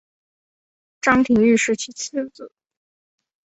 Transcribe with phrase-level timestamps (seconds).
[0.99, 2.51] 张廷玉是其次子。